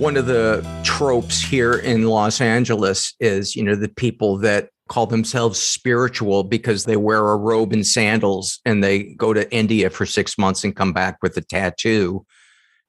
[0.00, 5.06] one of the tropes here in Los Angeles is, you know, the people that call
[5.06, 10.06] themselves spiritual because they wear a robe and sandals and they go to India for
[10.06, 12.24] six months and come back with a tattoo.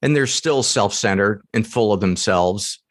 [0.01, 2.81] And they're still self centered and full of themselves.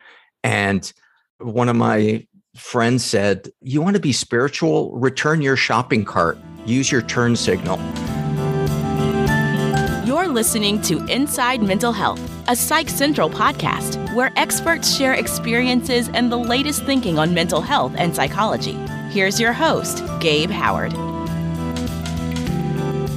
[0.44, 0.92] And
[1.38, 4.92] one of my friends said, You want to be spiritual?
[4.98, 7.78] Return your shopping cart, use your turn signal.
[10.04, 16.30] You're listening to Inside Mental Health, a Psych Central podcast where experts share experiences and
[16.30, 18.76] the latest thinking on mental health and psychology.
[19.10, 20.92] Here's your host, Gabe Howard.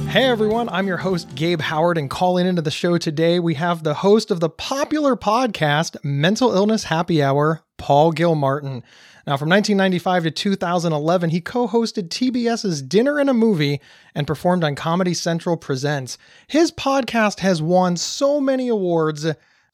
[0.08, 3.82] Hey everyone, I'm your host, Gabe Howard, and calling into the show today, we have
[3.82, 8.84] the host of the popular podcast, Mental Illness Happy Hour, Paul Gilmartin.
[9.26, 13.80] Now, from 1995 to 2011, he co hosted TBS's Dinner and a Movie
[14.14, 16.16] and performed on Comedy Central Presents.
[16.46, 19.26] His podcast has won so many awards,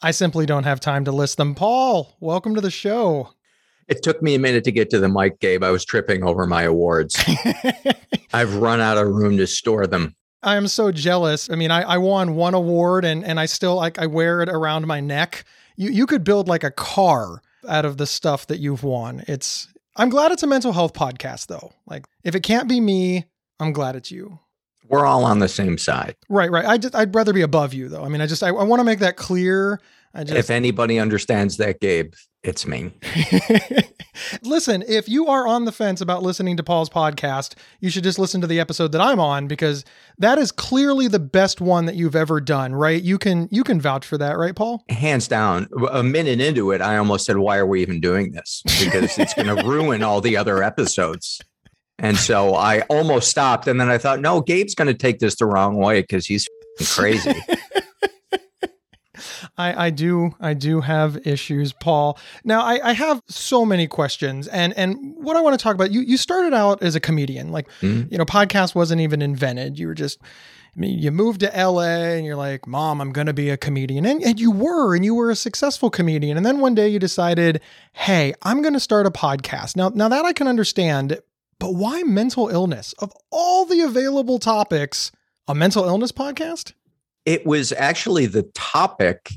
[0.02, 1.54] I simply don't have time to list them.
[1.54, 3.30] Paul, welcome to the show.
[3.86, 5.62] It took me a minute to get to the mic, Gabe.
[5.62, 7.22] I was tripping over my awards.
[8.32, 10.14] I've run out of room to store them.
[10.42, 11.50] I am so jealous.
[11.50, 14.48] I mean, I, I won one award and, and I still like I wear it
[14.48, 15.44] around my neck.
[15.76, 19.22] You you could build like a car out of the stuff that you've won.
[19.28, 21.72] It's I'm glad it's a mental health podcast though.
[21.86, 23.26] Like if it can't be me,
[23.58, 24.38] I'm glad it's you.
[24.90, 26.16] We're all on the same side.
[26.28, 26.66] Right, right.
[26.66, 28.04] I just I'd rather be above you though.
[28.04, 29.80] I mean, I just I, I want to make that clear.
[30.12, 32.90] I just If anybody understands that, Gabe, it's me.
[34.42, 38.18] Listen, if you are on the fence about listening to Paul's podcast, you should just
[38.18, 39.84] listen to the episode that I'm on because
[40.18, 43.00] that is clearly the best one that you've ever done, right?
[43.00, 44.84] You can you can vouch for that, right, Paul?
[44.88, 45.68] Hands down.
[45.92, 49.34] A minute into it, I almost said, "Why are we even doing this?" Because it's
[49.34, 51.40] going to ruin all the other episodes.
[52.00, 55.36] And so I almost stopped, and then I thought, "No, Gabe's going to take this
[55.36, 56.48] the wrong way because he's
[56.82, 57.34] crazy."
[59.58, 62.18] I, I do I do have issues, Paul.
[62.44, 65.90] Now I, I have so many questions, and and what I want to talk about.
[65.90, 68.10] You you started out as a comedian, like Mhm.
[68.10, 69.78] you know, podcast wasn't even invented.
[69.78, 70.18] You were just.
[70.76, 73.56] I mean, you moved to LA and you're like, Mom, I'm going to be a
[73.56, 74.06] comedian.
[74.06, 76.36] And, and you were, and you were a successful comedian.
[76.36, 77.60] And then one day you decided,
[77.92, 79.74] Hey, I'm going to start a podcast.
[79.74, 81.18] Now, now that I can understand,
[81.60, 82.92] but why mental illness?
[82.98, 85.12] Of all the available topics,
[85.46, 86.72] a mental illness podcast?
[87.26, 89.30] it was actually the topic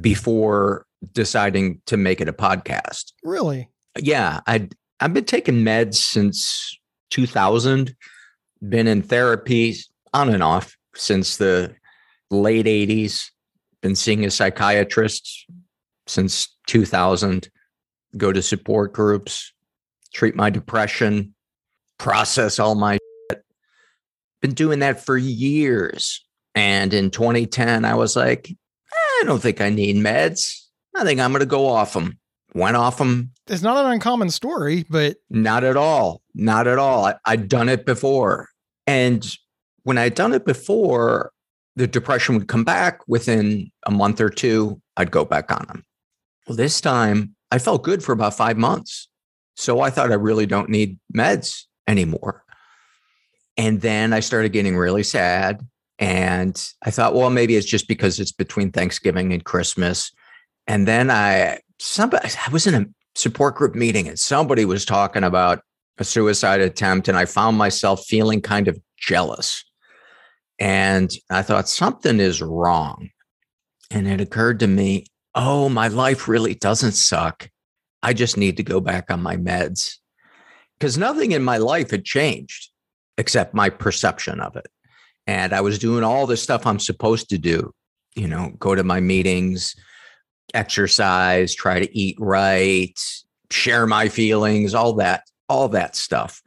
[0.00, 3.12] before deciding to make it a podcast.
[3.22, 3.68] Really?
[3.98, 4.68] Yeah, I
[5.00, 6.78] I've been taking meds since
[7.10, 7.94] 2000.
[8.68, 9.76] Been in therapy
[10.14, 11.74] on and off since the
[12.30, 13.30] late 80s.
[13.82, 15.46] Been seeing a psychiatrist
[16.06, 17.48] since 2000.
[18.16, 19.52] Go to support groups,
[20.12, 21.34] treat my depression,
[22.02, 22.98] process all my
[23.30, 23.44] shit.
[24.42, 26.22] Been doing that for years.
[26.54, 28.54] And in 2010, I was like,
[28.92, 30.66] I don't think I need meds.
[30.94, 32.18] I think I'm going to go off them.
[32.54, 33.30] Went off them.
[33.46, 36.20] It's not an uncommon story, but Not at all.
[36.34, 37.06] Not at all.
[37.06, 38.48] I, I'd done it before.
[38.86, 39.24] And
[39.84, 41.30] when I'd done it before,
[41.76, 44.82] the depression would come back within a month or two.
[44.96, 45.84] I'd go back on them.
[46.46, 49.08] Well, this time I felt good for about five months.
[49.54, 52.44] So I thought I really don't need meds anymore.
[53.56, 55.66] And then I started getting really sad.
[55.98, 60.10] And I thought, well, maybe it's just because it's between Thanksgiving and Christmas.
[60.66, 65.22] And then I, somebody, I was in a support group meeting and somebody was talking
[65.22, 65.60] about
[65.98, 67.08] a suicide attempt.
[67.08, 69.64] And I found myself feeling kind of jealous.
[70.58, 73.10] And I thought something is wrong.
[73.90, 77.48] And it occurred to me, oh, my life really doesn't suck.
[78.02, 79.98] I just need to go back on my meds
[80.82, 82.72] because nothing in my life had changed
[83.16, 84.66] except my perception of it.
[85.28, 87.72] And I was doing all the stuff I'm supposed to do,
[88.16, 89.76] you know, go to my meetings,
[90.54, 92.98] exercise, try to eat right,
[93.52, 96.42] share my feelings, all that, all that stuff.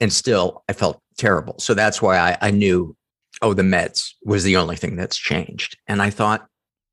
[0.00, 1.58] And still, I felt terrible.
[1.58, 2.96] So that's why I, I knew,
[3.42, 5.76] oh, the meds was the only thing that's changed.
[5.86, 6.46] And I thought,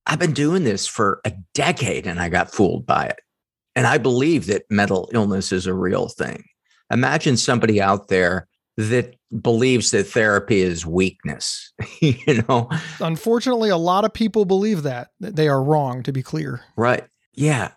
[0.06, 3.22] I've been doing this for a decade and I got fooled by it.
[3.74, 6.44] And I believe that mental illness is a real thing.
[6.94, 8.48] Imagine somebody out there
[8.78, 12.70] that believes that therapy is weakness, you know?
[13.00, 15.10] unfortunately, a lot of people believe that.
[15.20, 16.62] They are wrong, to be clear.
[16.78, 17.04] Right.
[17.34, 17.72] Yeah.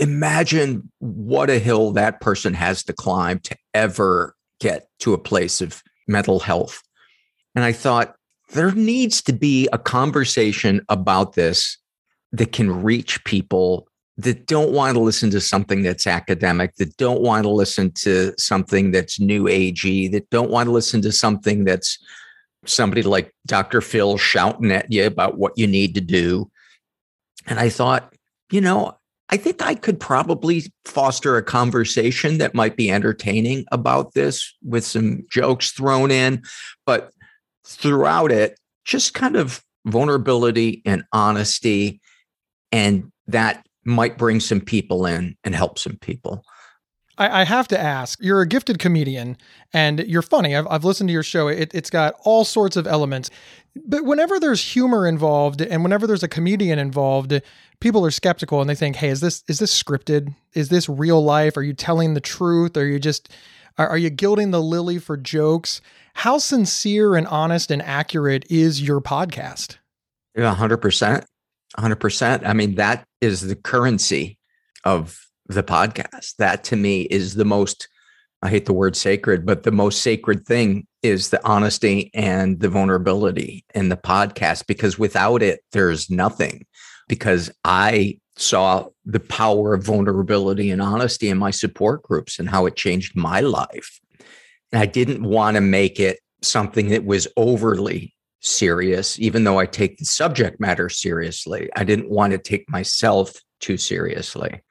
[0.00, 5.60] Imagine what a hill that person has to climb to ever get to a place
[5.60, 6.82] of mental health.
[7.54, 8.16] And I thought
[8.52, 11.78] there needs to be a conversation about this
[12.32, 17.20] that can reach people that don't want to listen to something that's academic, that don't
[17.20, 21.64] want to listen to something that's new agey, that don't want to listen to something
[21.64, 21.98] that's
[22.64, 23.80] somebody like Dr.
[23.80, 26.50] Phil shouting at you about what you need to do.
[27.46, 28.14] And I thought
[28.50, 28.96] you know,
[29.30, 34.84] I think I could probably foster a conversation that might be entertaining about this with
[34.84, 36.42] some jokes thrown in.
[36.86, 37.10] But
[37.66, 42.00] throughout it, just kind of vulnerability and honesty.
[42.70, 46.44] And that might bring some people in and help some people.
[47.16, 49.36] I, I, have to ask you're a gifted comedian
[49.72, 50.56] and you're funny.
[50.56, 53.30] I've, I've listened to your show, it, it's got all sorts of elements.
[53.86, 57.40] But whenever there's humor involved and whenever there's a comedian involved,
[57.80, 60.34] people are skeptical and they think, hey, is this is this scripted?
[60.54, 61.56] Is this real life?
[61.56, 62.76] Are you telling the truth?
[62.76, 63.28] Are you just
[63.78, 65.80] are, are you gilding the lily for jokes?
[66.14, 69.78] How sincere and honest and accurate is your podcast?
[70.36, 71.26] Yeah, 100%.
[71.78, 72.46] 100%.
[72.46, 74.38] I mean, that is the currency
[74.84, 76.36] of the podcast.
[76.36, 77.88] That to me is the most,
[78.42, 82.68] I hate the word sacred, but the most sacred thing is the honesty and the
[82.68, 86.66] vulnerability in the podcast because without it, there's nothing.
[87.06, 92.66] Because I saw the power of vulnerability and honesty in my support groups and how
[92.66, 94.00] it changed my life.
[94.72, 98.13] And I didn't want to make it something that was overly
[98.44, 101.70] serious, even though I take the subject matter seriously.
[101.74, 104.62] I didn't want to take myself too seriously.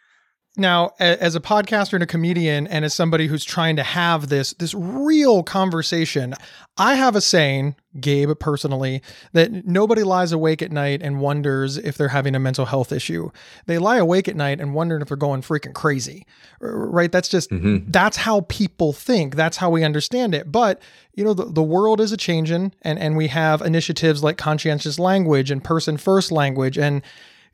[0.55, 4.53] Now, as a podcaster and a comedian, and as somebody who's trying to have this
[4.53, 6.35] this real conversation,
[6.77, 9.01] I have a saying, Gabe personally,
[9.31, 13.31] that nobody lies awake at night and wonders if they're having a mental health issue.
[13.65, 16.27] They lie awake at night and wondering if they're going freaking crazy.
[16.59, 17.11] Right?
[17.11, 17.89] That's just mm-hmm.
[17.89, 19.35] that's how people think.
[19.35, 20.51] That's how we understand it.
[20.51, 20.79] But
[21.15, 24.99] you know, the, the world is a changing, and and we have initiatives like conscientious
[24.99, 27.01] language and person first language and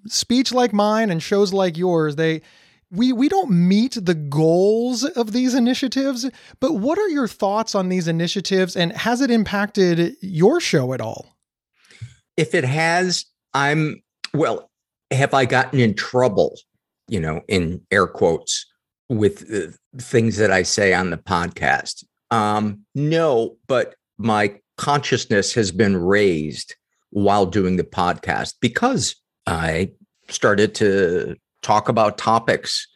[0.06, 2.18] speech like mine and shows like yours.
[2.18, 2.42] They
[2.92, 7.90] we we don't meet the goals of these initiatives, but what are your thoughts on
[7.90, 11.38] these initiatives and has it impacted your show at all?
[12.38, 14.02] If it has, I'm
[14.34, 14.70] well,
[15.12, 16.58] have I gotten in trouble,
[17.08, 18.66] you know, in air quotes
[19.08, 22.04] with the things that I say on the podcast?
[22.32, 26.76] Um no, but my consciousness has been raised
[27.12, 29.16] while doing the podcast because
[29.46, 29.92] I
[30.30, 32.88] started to talk about topics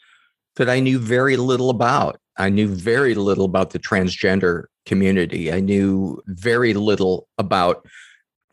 [0.56, 2.20] that I knew very little about.
[2.38, 5.52] I knew very little about the transgender community.
[5.52, 7.86] I knew very little about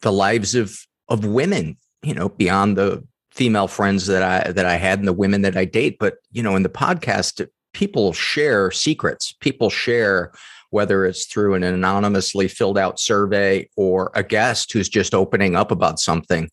[0.02, 0.76] the lives of
[1.08, 5.12] of women, you know, beyond the female friends that I that I had and the
[5.12, 5.96] women that I date.
[5.98, 9.32] But you know, in the podcast, people share secrets.
[9.40, 10.32] People share
[10.70, 15.70] whether it's through an anonymously filled out survey or a guest who's just opening up
[15.70, 16.48] about something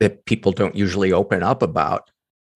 [0.00, 2.08] that people don't usually open up about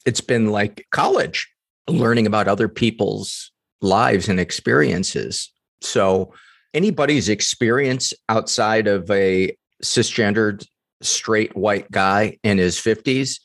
[0.07, 1.49] it's been like college,
[1.89, 3.51] learning about other people's
[3.81, 5.51] lives and experiences.
[5.81, 6.33] So,
[6.75, 10.67] anybody's experience outside of a cisgendered
[11.03, 13.41] straight white guy in his 50s,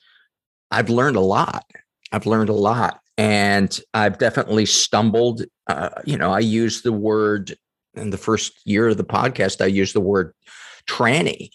[0.71, 1.65] I've learned a lot.
[2.11, 2.99] I've learned a lot.
[3.17, 5.41] And I've definitely stumbled.
[5.65, 7.57] Uh, you know, I use the word
[7.95, 10.33] in the first year of the podcast, I used the word
[10.87, 11.49] tranny.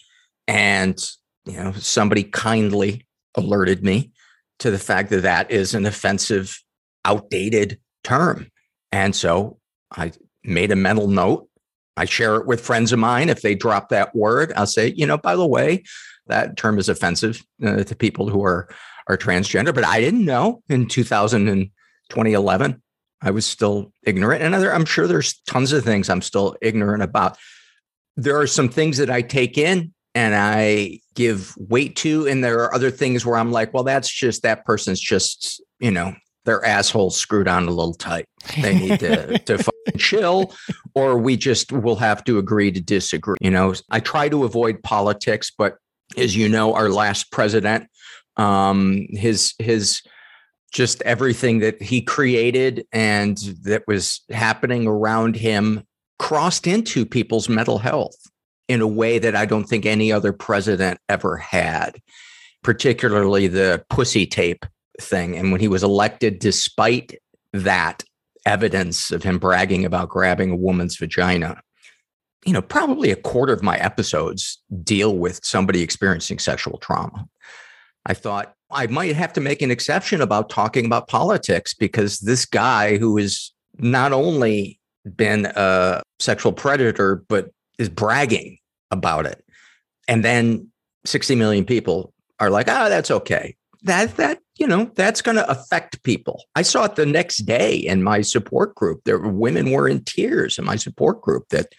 [0.47, 1.01] And,
[1.45, 4.11] you know, somebody kindly alerted me
[4.59, 6.57] to the fact that that is an offensive,
[7.05, 8.49] outdated term.
[8.91, 9.57] And so
[9.91, 10.11] I
[10.43, 11.47] made a mental note.
[11.95, 13.29] I share it with friends of mine.
[13.29, 15.83] If they drop that word, I'll say, you know, by the way,
[16.27, 18.69] that term is offensive uh, to people who are
[19.07, 19.75] are transgender.
[19.75, 21.69] But I didn't know in 2000 and
[22.09, 22.81] 2011.
[23.21, 27.03] I was still ignorant, and other, I'm sure there's tons of things I'm still ignorant
[27.03, 27.37] about.
[28.17, 32.27] There are some things that I take in and I give weight to.
[32.27, 35.91] And there are other things where I'm like, well, that's just that person's just, you
[35.91, 36.15] know,
[36.45, 38.25] their asshole screwed on a little tight.
[38.61, 40.53] They need to, to chill,
[40.93, 43.37] or we just will have to agree to disagree.
[43.41, 45.77] You know, I try to avoid politics, but
[46.17, 47.87] as you know, our last president,
[48.37, 50.01] um, his his
[50.71, 55.83] just everything that he created and that was happening around him
[56.17, 58.15] crossed into people's mental health
[58.73, 62.01] in a way that I don't think any other president ever had,
[62.63, 64.65] particularly the pussy tape
[64.99, 65.37] thing.
[65.37, 67.15] And when he was elected, despite
[67.53, 68.03] that
[68.45, 71.61] evidence of him bragging about grabbing a woman's vagina,
[72.45, 77.27] you know, probably a quarter of my episodes deal with somebody experiencing sexual trauma.
[78.07, 82.45] I thought I might have to make an exception about talking about politics because this
[82.45, 84.79] guy who has not only
[85.15, 88.57] been a sexual predator, but is bragging
[88.93, 89.43] about it.
[90.07, 90.69] And then
[91.05, 93.55] 60 million people are like, oh, that's okay.
[93.83, 96.43] That, that, you know, that's going to affect people.
[96.55, 99.01] I saw it the next day in my support group.
[99.03, 101.73] There were women were in tears in my support group that,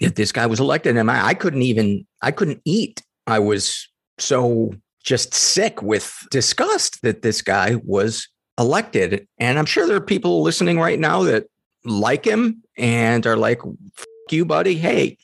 [0.00, 0.96] that this guy was elected.
[0.96, 3.02] And I, I couldn't even, I couldn't eat.
[3.26, 3.88] I was
[4.18, 9.26] so just sick with disgust that this guy was elected.
[9.38, 11.46] And I'm sure there are people listening right now that
[11.84, 13.60] like him and are like,
[14.30, 14.76] you, buddy.
[14.76, 15.18] Hey,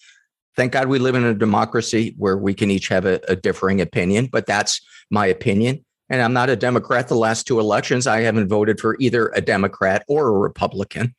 [0.57, 3.81] thank God we live in a democracy where we can each have a, a differing
[3.81, 5.85] opinion, but that's my opinion.
[6.09, 7.09] And I'm not a Democrat.
[7.09, 11.15] The last two elections, I haven't voted for either a Democrat or a Republican.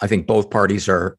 [0.00, 1.16] I think both parties are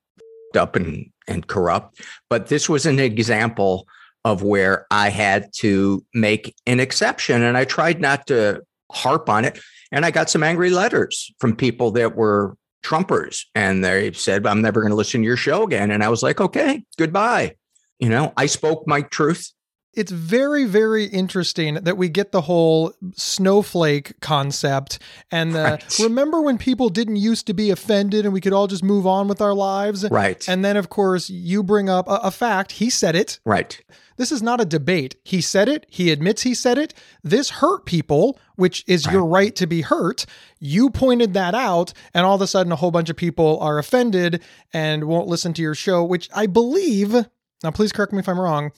[0.55, 2.01] up and, and corrupt.
[2.29, 3.87] But this was an example
[4.25, 7.41] of where I had to make an exception.
[7.41, 8.61] And I tried not to
[8.91, 9.59] harp on it.
[9.91, 13.45] And I got some angry letters from people that were Trumpers.
[13.55, 15.91] And they said, I'm never going to listen to your show again.
[15.91, 17.55] And I was like, okay, goodbye.
[17.99, 19.51] You know, I spoke my truth
[19.93, 24.99] it's very very interesting that we get the whole snowflake concept
[25.31, 25.99] and the, right.
[25.99, 29.27] remember when people didn't used to be offended and we could all just move on
[29.27, 32.89] with our lives right and then of course you bring up a, a fact he
[32.89, 33.81] said it right
[34.19, 37.85] this is not a debate he said it he admits he said it this hurt
[37.85, 39.13] people which is right.
[39.13, 40.27] your right to be hurt
[40.59, 43.79] you pointed that out and all of a sudden a whole bunch of people are
[43.79, 47.15] offended and won't listen to your show which i believe
[47.63, 48.71] now please correct me if i'm wrong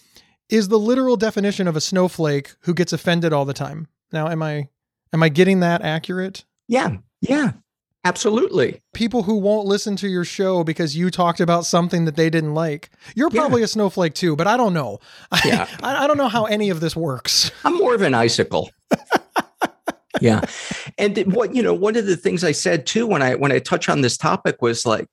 [0.51, 3.87] is the literal definition of a snowflake who gets offended all the time.
[4.11, 4.67] Now, am I
[5.13, 6.45] am I getting that accurate?
[6.67, 6.97] Yeah.
[7.21, 7.53] Yeah.
[8.03, 8.81] Absolutely.
[8.93, 12.55] People who won't listen to your show because you talked about something that they didn't
[12.55, 12.89] like.
[13.15, 13.65] You're probably yeah.
[13.65, 14.99] a snowflake too, but I don't know.
[15.45, 15.67] Yeah.
[15.81, 17.51] I, I don't know how any of this works.
[17.65, 18.69] I'm more of an icicle.
[20.19, 20.41] yeah.
[20.97, 23.59] And what, you know, one of the things I said too when I when I
[23.59, 25.07] touch on this topic was like,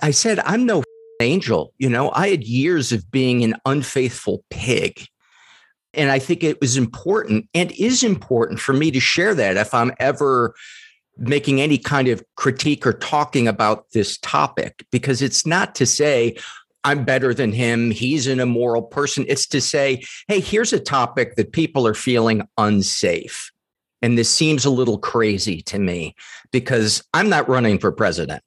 [0.00, 0.82] I said, I'm no
[1.20, 1.72] angel.
[1.78, 5.06] You know, I had years of being an unfaithful pig.
[5.92, 9.72] And I think it was important and is important for me to share that if
[9.72, 10.54] I'm ever
[11.16, 16.36] making any kind of critique or talking about this topic, because it's not to say,
[16.84, 17.90] I'm better than him.
[17.90, 19.24] He's an immoral person.
[19.26, 23.50] It's to say, hey, here's a topic that people are feeling unsafe.
[24.02, 26.14] And this seems a little crazy to me
[26.52, 28.42] because I'm not running for president.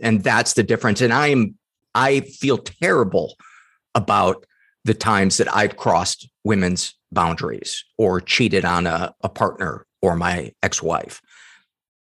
[0.00, 1.00] And that's the difference.
[1.00, 1.56] And I am
[1.94, 3.34] I feel terrible
[3.96, 4.46] about
[4.84, 10.52] the times that I've crossed women's boundaries or cheated on a, a partner or my
[10.62, 11.20] ex wife.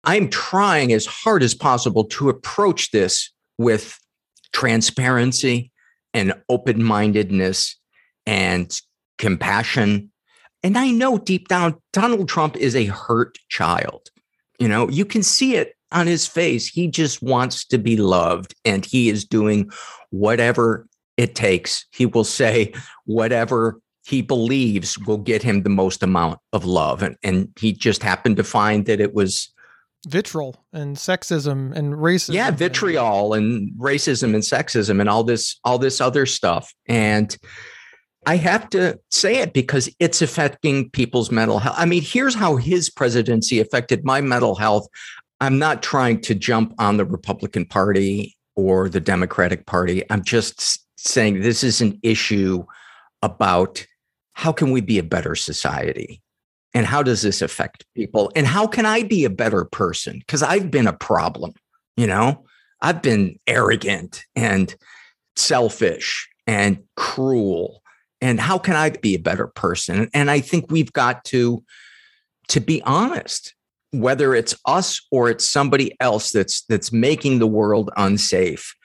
[0.05, 3.97] I'm trying as hard as possible to approach this with
[4.53, 5.71] transparency
[6.13, 7.77] and open mindedness
[8.25, 8.71] and
[9.17, 10.11] compassion.
[10.63, 14.09] And I know deep down, Donald Trump is a hurt child.
[14.59, 16.67] You know, you can see it on his face.
[16.67, 19.69] He just wants to be loved and he is doing
[20.11, 21.85] whatever it takes.
[21.91, 22.73] He will say
[23.05, 27.01] whatever he believes will get him the most amount of love.
[27.01, 29.53] And, and he just happened to find that it was
[30.05, 32.33] vitriol and sexism and racism.
[32.33, 36.73] Yeah, vitriol and racism and sexism and all this, all this other stuff.
[36.87, 37.35] And
[38.25, 41.75] I have to say it because it's affecting people's mental health.
[41.77, 44.87] I mean, here's how his presidency affected my mental health.
[45.41, 50.03] I'm not trying to jump on the Republican Party or the Democratic Party.
[50.09, 52.65] I'm just saying this is an issue
[53.21, 53.85] about
[54.33, 56.21] how can we be a better society?
[56.75, 58.31] And how does this affect people?
[58.35, 60.19] And how can I be a better person?
[60.19, 61.53] Because I've been a problem,
[61.97, 62.45] you know,
[62.81, 64.75] I've been arrogant and
[65.35, 67.81] selfish and cruel.
[68.21, 70.09] And how can I be a better person?
[70.13, 71.63] And I think we've got to
[72.49, 73.55] to be honest
[73.91, 78.75] whether it's us or it's somebody else that's that's making the world unsafe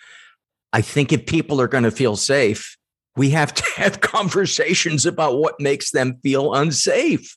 [0.73, 2.77] i think if people are going to feel safe
[3.17, 7.37] we have to have conversations about what makes them feel unsafe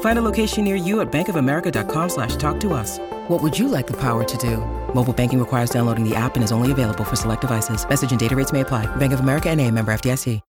[0.00, 2.98] Find a location near you at bankofamerica.com slash talk to us.
[3.28, 4.56] What would you like the power to do?
[4.94, 7.86] Mobile banking requires downloading the app and is only available for select devices.
[7.86, 8.86] Message and data rates may apply.
[8.96, 10.40] Bank of America and a member FDIC.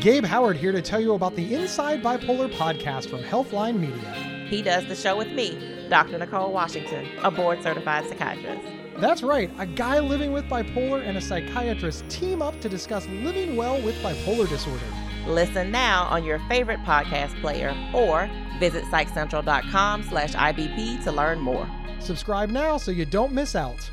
[0.00, 4.14] Gabe Howard here to tell you about the Inside Bipolar podcast from Healthline Media.
[4.48, 6.16] He does the show with me, Dr.
[6.16, 8.66] Nicole Washington, a board certified psychiatrist.
[8.96, 9.50] That's right.
[9.58, 13.94] A guy living with bipolar and a psychiatrist team up to discuss living well with
[13.96, 14.86] bipolar disorder.
[15.26, 21.68] Listen now on your favorite podcast player or visit psychcentral.com slash IBP to learn more.
[21.98, 23.90] Subscribe now so you don't miss out.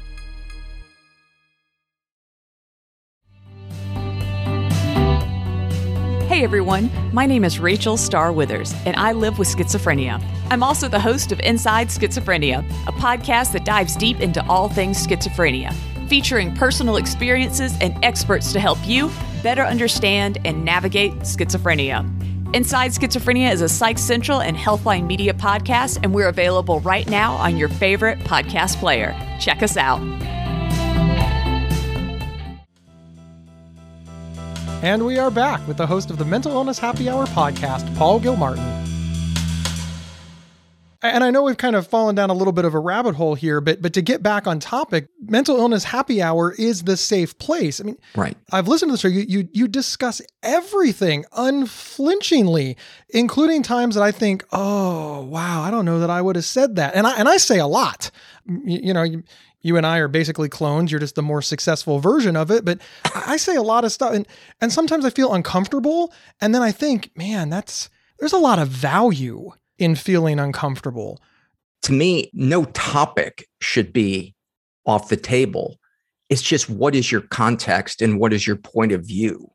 [6.28, 10.24] Hey everyone, my name is Rachel Star Withers, and I live with schizophrenia.
[10.52, 15.04] I'm also the host of Inside Schizophrenia, a podcast that dives deep into all things
[15.06, 15.74] schizophrenia,
[16.08, 19.12] featuring personal experiences and experts to help you
[19.44, 22.06] better understand and navigate schizophrenia.
[22.56, 27.34] Inside Schizophrenia is a Psych Central and Healthline Media podcast, and we're available right now
[27.34, 29.14] on your favorite podcast player.
[29.40, 30.00] Check us out.
[34.82, 38.20] And we are back with the host of the Mental Illness Happy Hour podcast, Paul
[38.20, 38.64] Gilmartin.
[41.02, 43.36] And I know we've kind of fallen down a little bit of a rabbit hole
[43.36, 47.38] here, but but to get back on topic, mental illness happy hour is the safe
[47.38, 47.80] place.
[47.80, 48.36] I mean, right.
[48.52, 49.08] I've listened to the show.
[49.08, 52.78] You you you discuss everything unflinchingly,
[53.10, 56.78] including times that I think, oh wow, I don't know that I would have said
[56.78, 56.96] that.
[56.96, 58.10] And I and I say a lot.
[58.46, 59.24] You, you know, you,
[59.62, 60.92] you and I are basically clones.
[60.92, 62.66] You're just the more successful version of it.
[62.66, 62.80] But
[63.14, 64.28] I say a lot of stuff, and
[64.62, 66.12] and sometimes I feel uncomfortable,
[66.42, 67.90] and then I think, man, that's
[68.20, 71.20] there's a lot of value in feeling uncomfortable.
[71.84, 74.36] To me, no topic should be
[74.86, 75.78] off the table.
[76.30, 79.52] It's just what is your context and what is your point of view.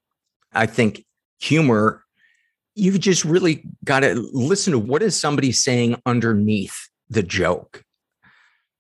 [0.52, 1.04] I think
[1.40, 2.04] humor,
[2.74, 7.82] you've just really got to listen to what is somebody saying underneath the joke.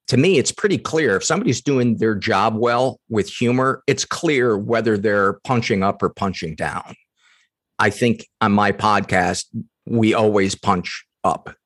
[0.08, 4.58] To me, it's pretty clear if somebody's doing their job well with humor, it's clear
[4.58, 6.94] whether they're punching up or punching down.
[7.78, 9.46] I think on my podcast,
[9.86, 11.56] we always punch up.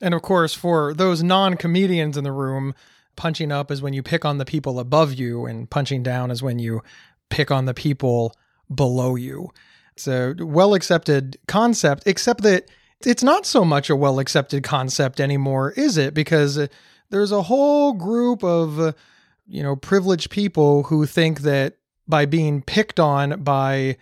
[0.00, 2.74] And of course, for those non comedians in the room,
[3.16, 6.42] punching up is when you pick on the people above you, and punching down is
[6.42, 6.82] when you
[7.28, 8.34] pick on the people
[8.74, 9.50] below you.
[9.94, 12.70] It's a well accepted concept, except that
[13.04, 16.14] it's not so much a well accepted concept anymore, is it?
[16.14, 16.68] Because
[17.10, 18.94] there's a whole group of,
[19.46, 21.76] you know, privileged people who think that
[22.08, 23.96] by being picked on by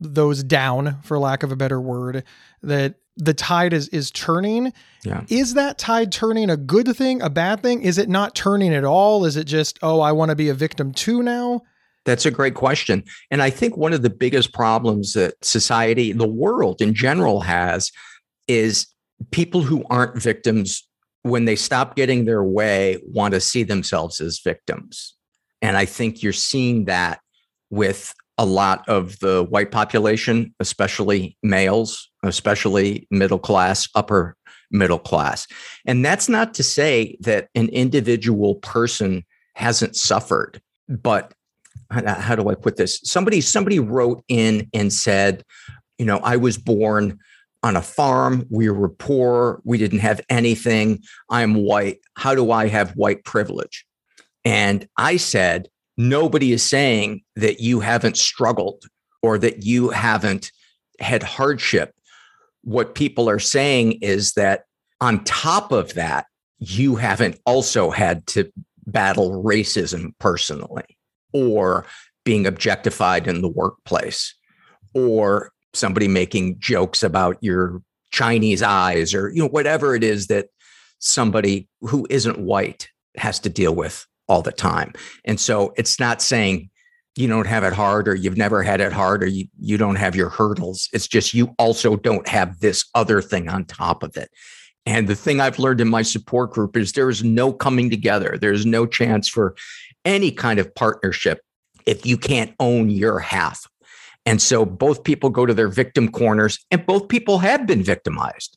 [0.00, 2.24] those down, for lack of a better word,
[2.62, 4.72] that the tide is is turning.
[5.04, 5.24] Yeah.
[5.28, 7.82] Is that tide turning a good thing, a bad thing?
[7.82, 9.24] Is it not turning at all?
[9.24, 11.62] Is it just, oh, I want to be a victim too now?
[12.04, 13.04] That's a great question.
[13.30, 17.90] And I think one of the biggest problems that society, the world in general has
[18.46, 18.86] is
[19.30, 20.86] people who aren't victims
[21.22, 25.14] when they stop getting their way want to see themselves as victims.
[25.60, 27.20] And I think you're seeing that
[27.68, 34.36] with a lot of the white population, especially males, especially middle class, upper
[34.70, 35.46] middle class.
[35.86, 39.24] And that's not to say that an individual person
[39.54, 41.34] hasn't suffered, but
[41.90, 43.00] how do I put this?
[43.02, 45.42] Somebody somebody wrote in and said,
[45.98, 47.18] you know, I was born
[47.62, 48.46] on a farm.
[48.50, 49.60] We were poor.
[49.64, 51.02] We didn't have anything.
[51.30, 51.98] I'm white.
[52.14, 53.84] How do I have white privilege?
[54.44, 58.84] And I said, nobody is saying that you haven't struggled
[59.22, 60.52] or that you haven't
[61.00, 61.92] had hardship.
[62.62, 64.62] What people are saying is that
[65.00, 66.26] on top of that,
[66.60, 68.50] you haven't also had to
[68.86, 70.96] battle racism personally
[71.32, 71.84] or
[72.24, 74.34] being objectified in the workplace
[74.94, 80.48] or somebody making jokes about your Chinese eyes or you know whatever it is that
[80.98, 84.92] somebody who isn't white has to deal with all the time.
[85.24, 86.70] And so it's not saying
[87.16, 89.96] you don't have it hard or you've never had it hard or you, you don't
[89.96, 90.88] have your hurdles.
[90.92, 94.30] It's just you also don't have this other thing on top of it.
[94.86, 98.38] And the thing I've learned in my support group is there is no coming together.
[98.40, 99.56] There's no chance for
[100.04, 101.40] any kind of partnership
[101.86, 103.66] if you can't own your half.
[104.24, 108.56] And so both people go to their victim corners and both people have been victimized.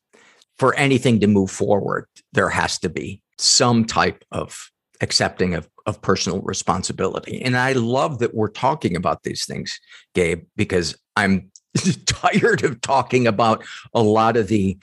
[0.58, 4.70] For anything to move forward, there has to be some type of
[5.02, 7.42] accepting of, of personal responsibility.
[7.42, 9.80] And I love that we're talking about these things,
[10.14, 11.52] Gabe, because I'm
[12.06, 14.78] tired of talking about a lot of the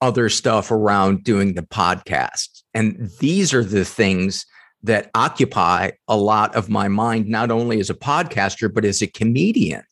[0.00, 2.62] other stuff around doing the podcast.
[2.74, 4.44] And these are the things
[4.82, 9.06] that occupy a lot of my mind, not only as a podcaster, but as a
[9.06, 9.84] comedian,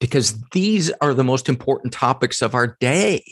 [0.00, 3.22] because these are the most important topics of our day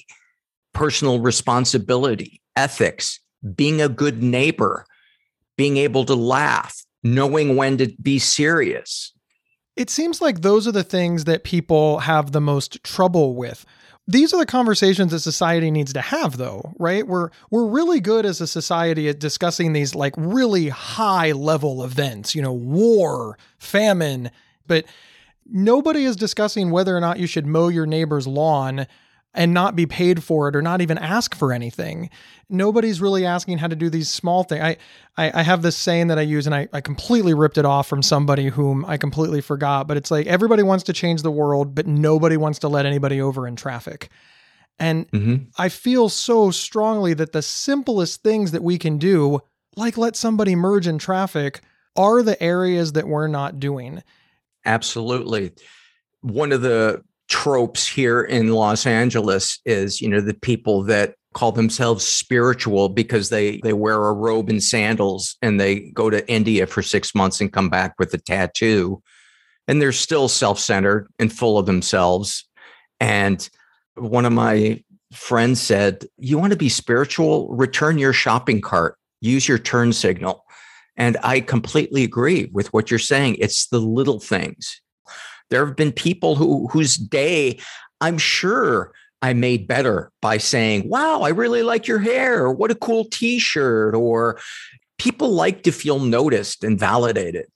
[0.74, 3.18] personal responsibility, ethics,
[3.56, 4.84] being a good neighbor,
[5.58, 9.12] being able to laugh, knowing when to be serious.
[9.76, 13.66] It seems like those are the things that people have the most trouble with.
[14.06, 17.06] These are the conversations that society needs to have though, right?
[17.06, 22.34] We're we're really good as a society at discussing these like really high level events,
[22.34, 24.30] you know, war, famine,
[24.66, 24.86] but
[25.44, 28.86] nobody is discussing whether or not you should mow your neighbor's lawn
[29.34, 32.10] and not be paid for it or not even ask for anything.
[32.48, 34.62] Nobody's really asking how to do these small things.
[34.62, 34.76] I,
[35.16, 37.86] I, I have this saying that I use and I, I completely ripped it off
[37.86, 41.74] from somebody whom I completely forgot, but it's like everybody wants to change the world,
[41.74, 44.08] but nobody wants to let anybody over in traffic.
[44.78, 45.44] And mm-hmm.
[45.58, 49.40] I feel so strongly that the simplest things that we can do,
[49.76, 51.60] like let somebody merge in traffic,
[51.96, 54.02] are the areas that we're not doing.
[54.64, 55.52] Absolutely.
[56.20, 61.52] One of the tropes here in Los Angeles is, you know, the people that call
[61.52, 66.66] themselves spiritual because they they wear a robe and sandals and they go to India
[66.66, 69.00] for 6 months and come back with a tattoo
[69.68, 72.48] and they're still self-centered and full of themselves
[72.98, 73.50] and
[73.94, 77.48] one of my friends said, "You want to be spiritual?
[77.54, 78.96] Return your shopping cart.
[79.20, 80.44] Use your turn signal."
[80.96, 83.36] And I completely agree with what you're saying.
[83.38, 84.80] It's the little things.
[85.50, 87.58] There have been people who whose day
[88.00, 92.70] I'm sure I made better by saying, "Wow, I really like your hair," or "What
[92.70, 94.38] a cool t-shirt," or
[94.98, 97.46] people like to feel noticed and validated.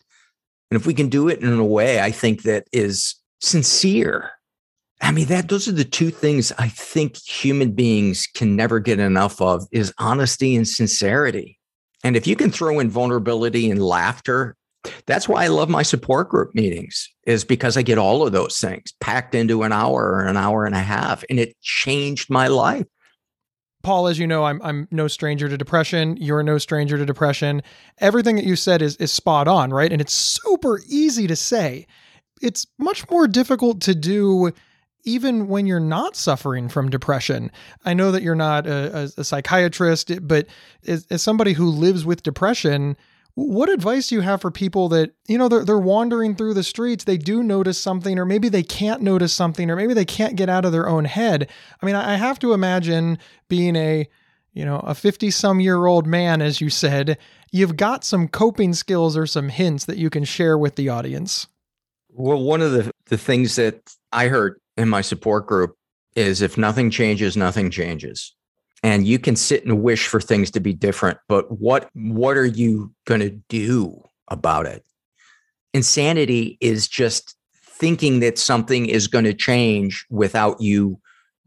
[0.70, 4.30] And if we can do it in a way I think that is sincere.
[5.00, 9.00] I mean that those are the two things I think human beings can never get
[9.00, 11.58] enough of is honesty and sincerity.
[12.04, 14.56] And if you can throw in vulnerability and laughter
[15.06, 18.58] that's why I love my support group meetings, is because I get all of those
[18.58, 21.24] things packed into an hour or an hour and a half.
[21.30, 22.86] And it changed my life.
[23.82, 26.16] Paul, as you know, I'm I'm no stranger to depression.
[26.16, 27.62] You're no stranger to depression.
[27.98, 29.92] Everything that you said is is spot on, right?
[29.92, 31.86] And it's super easy to say.
[32.40, 34.52] It's much more difficult to do
[35.04, 37.50] even when you're not suffering from depression.
[37.84, 40.46] I know that you're not a, a, a psychiatrist, but
[40.86, 42.96] as, as somebody who lives with depression,
[43.34, 46.62] what advice do you have for people that, you know, they're, they're wandering through the
[46.62, 50.36] streets, they do notice something, or maybe they can't notice something, or maybe they can't
[50.36, 51.48] get out of their own head?
[51.80, 53.18] I mean, I have to imagine
[53.48, 54.06] being a,
[54.52, 57.16] you know, a 50 some year old man, as you said,
[57.50, 61.46] you've got some coping skills or some hints that you can share with the audience.
[62.10, 63.80] Well, one of the, the things that
[64.12, 65.74] I heard in my support group
[66.14, 68.34] is if nothing changes, nothing changes
[68.82, 72.46] and you can sit and wish for things to be different but what what are
[72.46, 74.84] you going to do about it?
[75.74, 80.98] Insanity is just thinking that something is going to change without you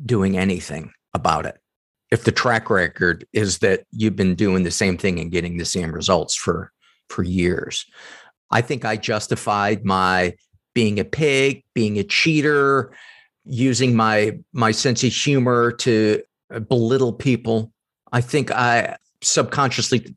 [0.06, 1.58] doing anything about it.
[2.12, 5.66] If the track record is that you've been doing the same thing and getting the
[5.66, 6.72] same results for
[7.10, 7.86] for years.
[8.52, 10.34] I think i justified my
[10.74, 12.92] being a pig being a cheater
[13.46, 16.22] using my my sense of humor to
[16.54, 17.72] Uh, belittle people.
[18.12, 20.16] I think I subconsciously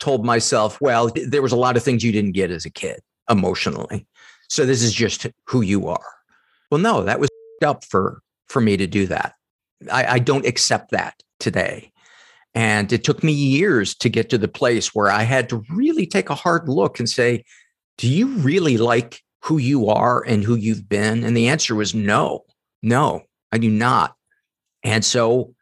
[0.00, 3.00] told myself, well, there was a lot of things you didn't get as a kid
[3.30, 4.06] emotionally.
[4.48, 6.14] So this is just who you are.
[6.70, 7.30] Well, no, that was
[7.64, 9.34] up for for me to do that.
[9.90, 11.92] I, I don't accept that today.
[12.54, 16.06] And it took me years to get to the place where I had to really
[16.06, 17.44] take a hard look and say,
[17.98, 21.22] do you really like who you are and who you've been?
[21.22, 22.44] And the answer was no,
[22.82, 24.15] no, I do not.
[24.86, 25.52] And so,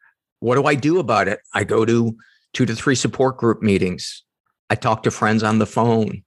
[0.40, 1.40] what do I do about it?
[1.54, 2.14] I go to
[2.52, 4.22] two to three support group meetings.
[4.68, 6.22] I talk to friends on the phone.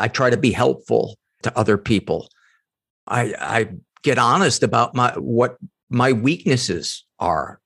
[0.00, 2.28] I try to be helpful to other people.
[3.06, 3.68] I, I
[4.02, 5.56] get honest about my what
[5.88, 7.60] my weaknesses are.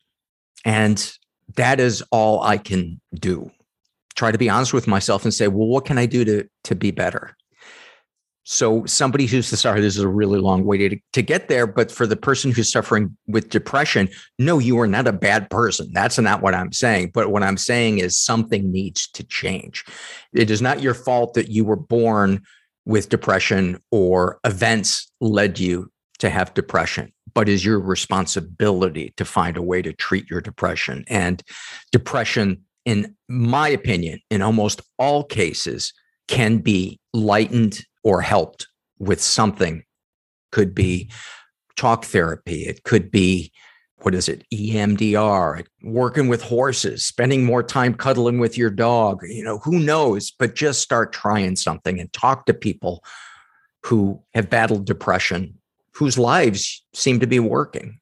[0.67, 1.11] And
[1.57, 3.51] that is all I can do.
[4.15, 6.75] Try to be honest with myself and say, well, what can I do to, to
[6.75, 7.35] be better?
[8.53, 11.69] So somebody who's sorry, this is a really long way to, to get there.
[11.69, 14.09] But for the person who's suffering with depression,
[14.41, 15.93] no, you are not a bad person.
[15.93, 17.13] That's not what I'm saying.
[17.15, 19.85] But what I'm saying is something needs to change.
[20.33, 22.43] It is not your fault that you were born
[22.85, 29.57] with depression or events led you to have depression, but is your responsibility to find
[29.57, 31.05] a way to treat your depression.
[31.07, 31.41] And
[31.93, 35.93] depression, in my opinion, in almost all cases,
[36.27, 39.85] can be lightened or helped with something.
[40.53, 41.17] Could be mm-hmm.
[41.77, 42.63] talk therapy.
[42.63, 43.53] It could be
[44.03, 49.45] what is it emdr working with horses spending more time cuddling with your dog you
[49.45, 50.31] know who knows?
[50.31, 53.05] But just start trying something and talk to people
[53.83, 55.55] who have battled depression
[55.95, 58.01] whose lives seem to be working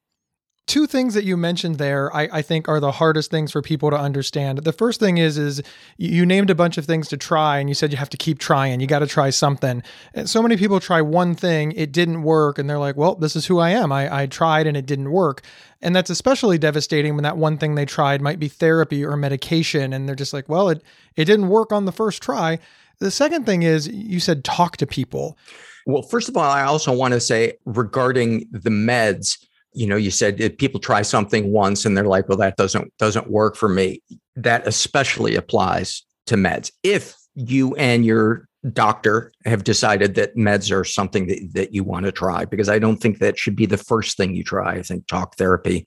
[0.68, 3.90] two things that you mentioned there I, I, think are the hardest things for people
[3.90, 4.58] to understand.
[4.58, 5.62] The first thing is is
[5.96, 8.38] you named a bunch of things to try and you said you have to keep
[8.38, 8.78] trying.
[8.78, 9.82] You got to try something.
[10.14, 13.34] And so many people try one thing it didn't work and they're like well this
[13.34, 13.90] is who i am.
[13.90, 15.42] I, I tried and it didn't work.
[15.80, 19.92] And that's especially devastating when that one thing they tried might be therapy or medication
[19.92, 20.82] and they're just like well it
[21.16, 22.58] it didn't work on the first try.
[23.00, 25.38] The second thing is you said talk to people.
[25.86, 29.38] Well first of all i also want to say regarding the meds
[29.78, 33.30] you know, you said people try something once and they're like, well, that doesn't doesn't
[33.30, 34.02] work for me.
[34.34, 36.72] That especially applies to meds.
[36.82, 42.06] If you and your doctor have decided that meds are something that, that you want
[42.06, 44.74] to try, because I don't think that should be the first thing you try.
[44.74, 45.86] I think talk therapy,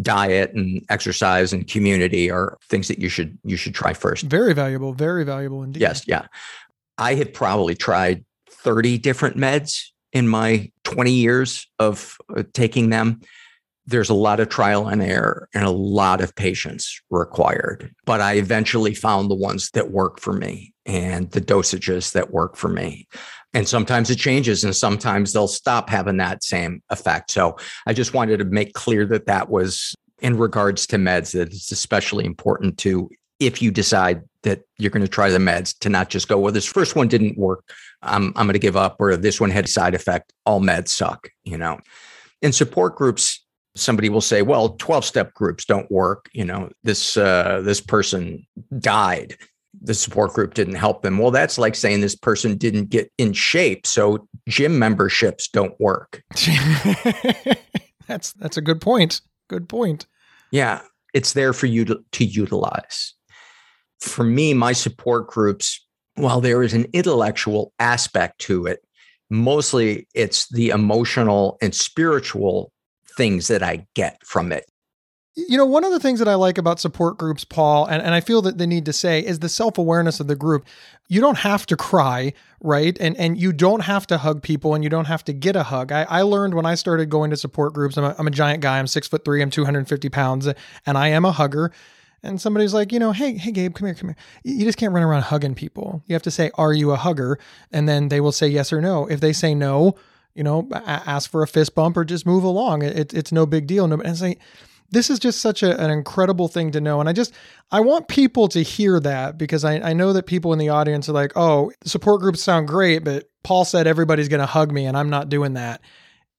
[0.00, 4.24] diet and exercise and community are things that you should you should try first.
[4.24, 5.80] Very valuable, very valuable indeed.
[5.82, 6.28] Yes, yeah.
[6.96, 13.20] I had probably tried 30 different meds in my 20 years of uh, taking them
[13.88, 17.90] there's a lot of trial and error and a lot of patience required.
[18.04, 22.54] But I eventually found the ones that work for me and the dosages that work
[22.54, 23.08] for me.
[23.54, 27.30] And sometimes it changes and sometimes they'll stop having that same effect.
[27.30, 31.48] So I just wanted to make clear that that was in regards to meds, that
[31.48, 33.08] it's especially important to
[33.40, 36.52] if you decide that you're going to try the meds to not just go, well,
[36.52, 37.64] this first one didn't work.
[38.02, 40.32] I'm, I'm going to give up, or this one had a side effect.
[40.44, 41.78] All meds suck, you know.
[42.42, 46.28] In support groups, somebody will say, well, 12 step groups don't work.
[46.32, 48.46] You know, this, uh, this person
[48.78, 49.36] died.
[49.80, 51.18] The support group didn't help them.
[51.18, 53.86] Well, that's like saying this person didn't get in shape.
[53.86, 56.22] So gym memberships don't work.
[58.06, 59.20] that's, that's a good point.
[59.48, 60.06] Good point.
[60.50, 60.80] Yeah.
[61.14, 63.14] It's there for you to, to utilize.
[64.00, 65.84] For me, my support groups,
[66.14, 68.84] while there is an intellectual aspect to it,
[69.30, 72.72] mostly it's the emotional and spiritual
[73.16, 74.64] things that I get from it.
[75.46, 78.12] You know, one of the things that I like about support groups, Paul, and, and
[78.12, 80.66] I feel that the need to say is the self awareness of the group.
[81.08, 82.96] You don't have to cry, right?
[82.98, 85.62] And and you don't have to hug people and you don't have to get a
[85.62, 85.92] hug.
[85.92, 88.62] I, I learned when I started going to support groups, I'm a, I'm a giant
[88.62, 90.48] guy, I'm six foot three, I'm 250 pounds,
[90.86, 91.70] and I am a hugger.
[92.22, 94.16] And somebody's like, you know, hey, hey, Gabe, come here, come here.
[94.42, 96.02] You just can't run around hugging people.
[96.06, 97.38] You have to say, are you a hugger?
[97.72, 99.06] And then they will say yes or no.
[99.06, 99.94] If they say no,
[100.34, 102.82] you know, ask for a fist bump or just move along.
[102.82, 103.86] It, it's no big deal.
[103.86, 104.40] No, And it's like,
[104.90, 107.00] this is just such a, an incredible thing to know.
[107.00, 107.34] And I just,
[107.70, 111.08] I want people to hear that because I, I know that people in the audience
[111.08, 114.86] are like, oh, support groups sound great, but Paul said everybody's going to hug me
[114.86, 115.82] and I'm not doing that.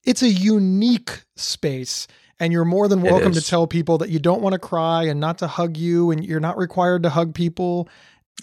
[0.03, 2.07] It's a unique space.
[2.39, 5.19] And you're more than welcome to tell people that you don't want to cry and
[5.19, 7.89] not to hug you and you're not required to hug people.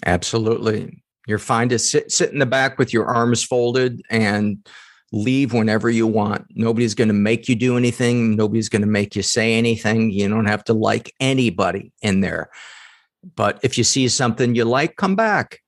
[0.05, 1.03] Absolutely.
[1.27, 4.65] You're fine to sit sit in the back with your arms folded and
[5.11, 6.45] leave whenever you want.
[6.51, 8.35] Nobody's going to make you do anything.
[8.35, 10.11] Nobody's going to make you say anything.
[10.11, 12.49] You don't have to like anybody in there.
[13.35, 15.59] But if you see something you like, come back.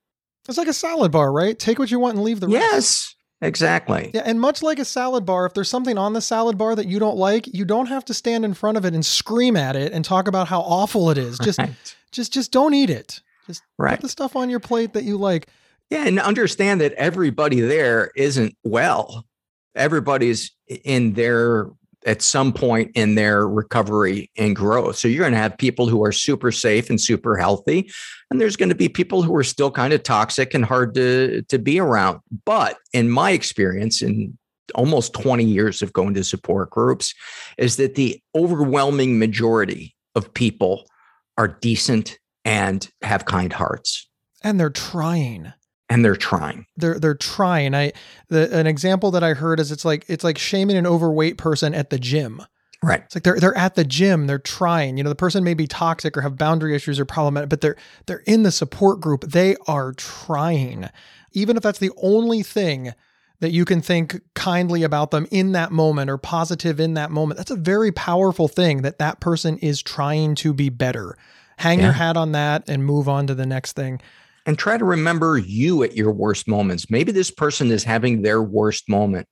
[0.47, 1.57] It's like a salad bar, right?
[1.57, 2.71] Take what you want and leave the rest.
[2.71, 4.11] Yes, exactly.
[4.13, 6.87] Yeah, and much like a salad bar, if there's something on the salad bar that
[6.87, 9.75] you don't like, you don't have to stand in front of it and scream at
[9.75, 11.37] it and talk about how awful it is.
[11.39, 11.71] Just right.
[12.11, 13.21] just just don't eat it.
[13.47, 13.91] Just right.
[13.91, 15.47] put the stuff on your plate that you like.
[15.89, 19.25] Yeah, and understand that everybody there isn't well
[19.75, 21.67] everybody's in their
[22.09, 24.95] at some point in their recovery and growth.
[24.95, 27.91] So you're going to have people who are super safe and super healthy,
[28.31, 31.43] and there's going to be people who are still kind of toxic and hard to
[31.43, 32.19] to be around.
[32.45, 34.35] But in my experience, in
[34.73, 37.13] almost 20 years of going to support groups,
[37.59, 40.85] is that the overwhelming majority of people
[41.37, 44.09] are decent and have kind hearts.
[44.43, 45.53] And they're trying
[45.89, 46.65] and they're trying.
[46.77, 47.73] They're they're trying.
[47.73, 47.91] I
[48.29, 51.73] the, an example that I heard is it's like it's like shaming an overweight person
[51.73, 52.43] at the gym.
[52.81, 53.01] Right.
[53.03, 54.97] It's like they're they're at the gym, they're trying.
[54.97, 57.75] You know, the person may be toxic or have boundary issues or problematic, but they're
[58.05, 59.21] they're in the support group.
[59.21, 60.89] They are trying.
[61.33, 62.93] Even if that's the only thing
[63.41, 67.37] that you can think kindly about them in that moment or positive in that moment.
[67.37, 71.17] That's a very powerful thing that that person is trying to be better.
[71.57, 71.85] Hang yeah.
[71.85, 74.01] your hat on that and move on to the next thing
[74.49, 76.89] and try to remember you at your worst moments.
[76.89, 79.27] Maybe this person is having their worst moment.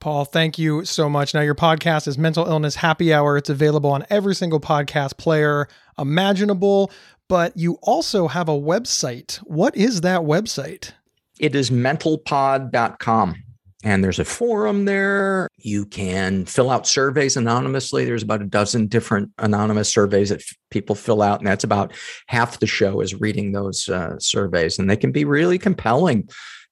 [0.00, 1.32] Paul, thank you so much.
[1.32, 3.38] Now, your podcast is Mental Illness Happy Hour.
[3.38, 5.66] It's available on every single podcast player
[5.98, 6.92] imaginable,
[7.26, 9.36] but you also have a website.
[9.38, 10.92] What is that website?
[11.38, 13.36] It is mentalpod.com
[13.82, 15.48] and there's a forum there.
[15.56, 18.04] You can fill out surveys anonymously.
[18.04, 21.92] There's about a dozen different anonymous surveys that f- people fill out, and that's about
[22.26, 26.28] half the show is reading those uh, surveys, and they can be really compelling.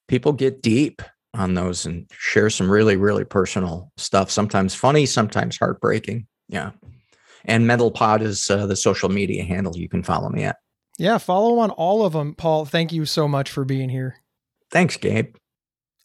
[0.06, 1.00] People get deep
[1.34, 4.30] on those and share some really, really personal stuff.
[4.30, 6.26] Sometimes funny, sometimes heartbreaking.
[6.48, 6.72] Yeah,
[7.44, 10.56] and Mental Pod is uh, the social media handle you can follow me at.
[10.98, 12.34] Yeah, follow on all of them.
[12.34, 14.16] Paul, thank you so much for being here.
[14.70, 15.36] Thanks, Gabe.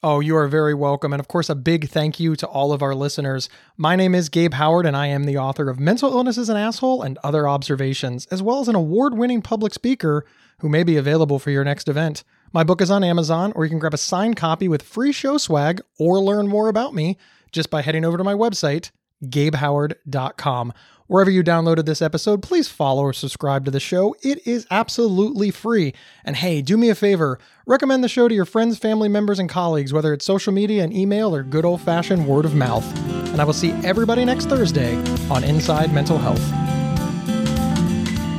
[0.05, 1.13] Oh, you are very welcome.
[1.13, 3.47] And of course, a big thank you to all of our listeners.
[3.77, 6.57] My name is Gabe Howard, and I am the author of Mental Illness is an
[6.57, 10.25] Asshole and Other Observations, as well as an award winning public speaker
[10.59, 12.25] who may be available for your next event.
[12.51, 15.37] My book is on Amazon, or you can grab a signed copy with free show
[15.37, 17.17] swag or learn more about me
[17.53, 18.91] just by heading over to my website,
[19.23, 20.73] gabehoward.com.
[21.07, 24.15] Wherever you downloaded this episode, please follow or subscribe to the show.
[24.21, 25.93] It is absolutely free.
[26.23, 29.49] And hey, do me a favor recommend the show to your friends, family members, and
[29.49, 32.85] colleagues, whether it's social media and email or good old fashioned word of mouth.
[33.29, 34.95] And I will see everybody next Thursday
[35.29, 36.43] on Inside Mental Health.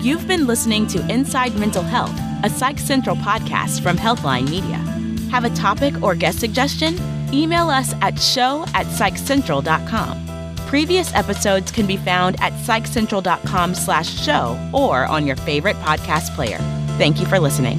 [0.05, 4.77] You've been listening to Inside Mental Health, a Psych Central podcast from Healthline Media.
[5.31, 6.99] Have a topic or guest suggestion?
[7.33, 10.34] Email us at show at psychcentral.com.
[10.67, 16.59] Previous episodes can be found at psychcentral.com slash show or on your favorite podcast player.
[16.99, 17.79] Thank you for listening.